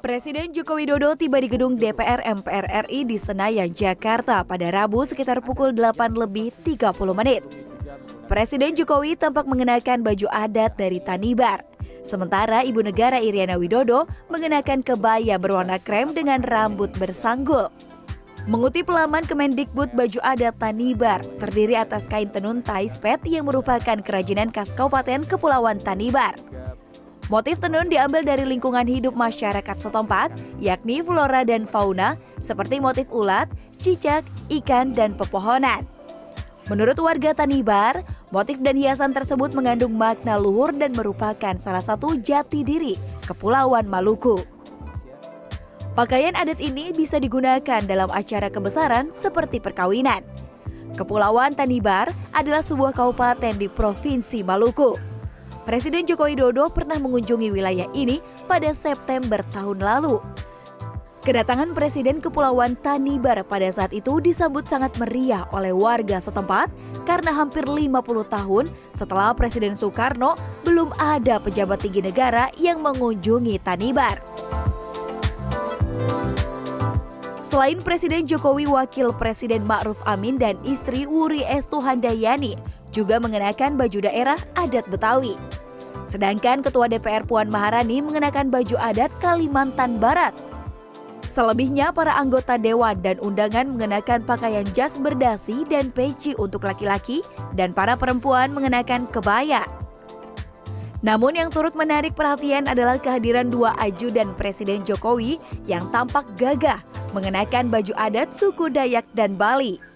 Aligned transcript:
Presiden 0.00 0.56
Joko 0.56 0.80
Widodo 0.80 1.12
tiba 1.12 1.36
di 1.44 1.44
gedung 1.44 1.76
DPR 1.76 2.24
MPR 2.24 2.88
RI 2.88 3.04
di 3.04 3.20
Senayan, 3.20 3.68
Jakarta 3.68 4.40
pada 4.48 4.72
Rabu 4.72 5.04
sekitar 5.04 5.44
pukul 5.44 5.76
8 5.76 6.16
lebih 6.16 6.56
30 6.64 6.96
menit. 7.12 7.44
Presiden 8.24 8.72
Jokowi 8.72 9.20
tampak 9.20 9.44
mengenakan 9.44 10.00
baju 10.00 10.24
adat 10.32 10.80
dari 10.80 11.04
Tanibar. 11.04 11.60
Sementara 12.00 12.64
Ibu 12.64 12.80
Negara 12.80 13.20
Iriana 13.20 13.60
Widodo 13.60 14.08
mengenakan 14.32 14.80
kebaya 14.80 15.36
berwarna 15.36 15.76
krem 15.76 16.16
dengan 16.16 16.40
rambut 16.48 16.88
bersanggul. 16.96 17.68
Mengutip 18.48 18.88
laman 18.88 19.28
Kemendikbud 19.28 19.92
baju 19.92 20.20
adat 20.24 20.56
Tanibar, 20.56 21.20
terdiri 21.36 21.76
atas 21.76 22.08
kain 22.08 22.32
tenun 22.32 22.64
taispet 22.64 23.20
yang 23.28 23.44
merupakan 23.44 24.00
kerajinan 24.00 24.48
khas 24.48 24.72
Kabupaten 24.72 25.28
Kepulauan 25.28 25.76
Tanibar. 25.76 26.32
Motif 27.30 27.62
tenun 27.62 27.86
diambil 27.86 28.26
dari 28.26 28.42
lingkungan 28.42 28.90
hidup 28.90 29.14
masyarakat 29.14 29.78
setempat, 29.78 30.34
yakni 30.58 30.98
flora 30.98 31.46
dan 31.46 31.62
fauna, 31.62 32.18
seperti 32.42 32.82
motif 32.82 33.06
ulat, 33.14 33.46
cicak, 33.78 34.26
ikan, 34.50 34.90
dan 34.90 35.14
pepohonan. 35.14 35.86
Menurut 36.66 36.98
warga 36.98 37.30
Tanibar, 37.30 38.02
motif 38.34 38.58
dan 38.58 38.74
hiasan 38.74 39.14
tersebut 39.14 39.54
mengandung 39.54 39.94
makna 39.94 40.42
luhur 40.42 40.74
dan 40.74 40.90
merupakan 40.90 41.54
salah 41.54 41.82
satu 41.82 42.18
jati 42.18 42.66
diri 42.66 42.98
Kepulauan 43.22 43.86
Maluku. 43.86 44.42
Pakaian 45.94 46.34
adat 46.34 46.58
ini 46.58 46.90
bisa 46.90 47.22
digunakan 47.22 47.82
dalam 47.86 48.10
acara 48.10 48.50
kebesaran 48.50 49.14
seperti 49.14 49.62
perkawinan. 49.62 50.26
Kepulauan 50.98 51.54
Tanibar 51.54 52.10
adalah 52.34 52.66
sebuah 52.66 52.90
kabupaten 52.90 53.54
di 53.54 53.70
Provinsi 53.70 54.42
Maluku. 54.42 55.19
Presiden 55.60 56.08
Joko 56.08 56.24
Widodo 56.24 56.72
pernah 56.72 56.96
mengunjungi 56.96 57.52
wilayah 57.52 57.84
ini 57.92 58.24
pada 58.48 58.72
September 58.72 59.44
tahun 59.52 59.84
lalu. 59.84 60.16
Kedatangan 61.20 61.76
Presiden 61.76 62.24
Kepulauan 62.24 62.80
Tanibar 62.80 63.44
pada 63.44 63.68
saat 63.68 63.92
itu 63.92 64.24
disambut 64.24 64.64
sangat 64.64 64.96
meriah 64.96 65.44
oleh 65.52 65.68
warga 65.68 66.16
setempat 66.16 66.72
karena 67.04 67.36
hampir 67.36 67.68
50 67.68 67.92
tahun 68.24 68.64
setelah 68.96 69.36
Presiden 69.36 69.76
Soekarno 69.76 70.32
belum 70.64 70.96
ada 70.96 71.36
pejabat 71.36 71.84
tinggi 71.84 72.00
negara 72.00 72.48
yang 72.56 72.80
mengunjungi 72.80 73.60
Tanibar. 73.60 74.16
Selain 77.44 77.82
Presiden 77.84 78.24
Jokowi, 78.24 78.64
Wakil 78.64 79.12
Presiden 79.12 79.68
Ma'ruf 79.68 80.00
Amin 80.08 80.40
dan 80.40 80.56
istri 80.64 81.04
Wuri 81.04 81.44
Estuhandayani 81.44 82.79
juga 82.90 83.22
mengenakan 83.22 83.74
baju 83.78 83.98
daerah 84.02 84.38
adat 84.58 84.86
Betawi. 84.90 85.34
Sedangkan 86.04 86.62
Ketua 86.62 86.90
DPR 86.90 87.22
Puan 87.22 87.46
Maharani 87.46 88.02
mengenakan 88.02 88.50
baju 88.50 88.76
adat 88.82 89.14
Kalimantan 89.22 90.02
Barat. 90.02 90.34
Selebihnya 91.30 91.94
para 91.94 92.18
anggota 92.18 92.58
dewan 92.58 92.98
dan 92.98 93.14
undangan 93.22 93.70
mengenakan 93.70 94.26
pakaian 94.26 94.66
jas 94.74 94.98
berdasi 94.98 95.62
dan 95.70 95.94
peci 95.94 96.34
untuk 96.34 96.66
laki-laki 96.66 97.22
dan 97.54 97.70
para 97.70 97.94
perempuan 97.94 98.50
mengenakan 98.50 99.06
kebaya. 99.06 99.62
Namun 101.06 101.38
yang 101.38 101.48
turut 101.48 101.72
menarik 101.78 102.18
perhatian 102.18 102.66
adalah 102.66 102.98
kehadiran 102.98 103.48
dua 103.48 103.72
ajudan 103.78 104.34
Presiden 104.34 104.82
Jokowi 104.82 105.38
yang 105.64 105.86
tampak 105.94 106.26
gagah 106.34 106.82
mengenakan 107.14 107.70
baju 107.72 107.94
adat 107.96 108.34
suku 108.34 108.68
Dayak 108.68 109.06
dan 109.14 109.38
Bali. 109.38 109.89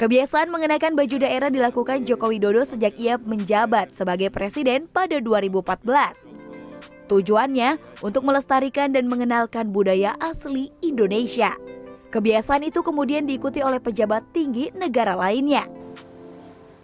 Kebiasaan 0.00 0.48
mengenakan 0.48 0.96
baju 0.96 1.20
daerah 1.20 1.52
dilakukan 1.52 2.08
Joko 2.08 2.32
Widodo 2.32 2.64
sejak 2.64 2.96
ia 2.96 3.20
menjabat 3.20 3.92
sebagai 3.92 4.32
presiden 4.32 4.88
pada 4.88 5.20
2014. 5.20 6.24
Tujuannya 7.04 7.76
untuk 8.00 8.24
melestarikan 8.24 8.96
dan 8.96 9.12
mengenalkan 9.12 9.68
budaya 9.68 10.16
asli 10.16 10.72
Indonesia. 10.80 11.52
Kebiasaan 12.08 12.64
itu 12.64 12.80
kemudian 12.80 13.28
diikuti 13.28 13.60
oleh 13.60 13.76
pejabat 13.76 14.24
tinggi 14.32 14.72
negara 14.72 15.12
lainnya. 15.12 15.68